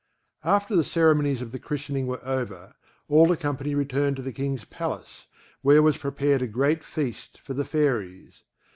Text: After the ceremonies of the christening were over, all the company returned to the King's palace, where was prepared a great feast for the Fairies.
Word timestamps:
After 0.43 0.75
the 0.75 0.83
ceremonies 0.83 1.43
of 1.43 1.51
the 1.51 1.59
christening 1.59 2.07
were 2.07 2.25
over, 2.25 2.73
all 3.07 3.27
the 3.27 3.37
company 3.37 3.75
returned 3.75 4.15
to 4.15 4.23
the 4.23 4.33
King's 4.33 4.65
palace, 4.65 5.27
where 5.61 5.83
was 5.83 5.99
prepared 5.99 6.41
a 6.41 6.47
great 6.47 6.83
feast 6.83 7.39
for 7.39 7.53
the 7.53 7.65
Fairies. 7.65 8.41